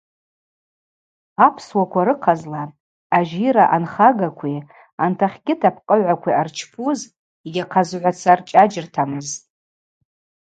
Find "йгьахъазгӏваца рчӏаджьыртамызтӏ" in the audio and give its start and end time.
7.47-9.37